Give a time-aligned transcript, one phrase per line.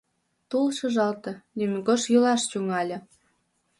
[0.49, 2.97] Тул шыжалте, лӱмегож йӱлаш тӱҥале.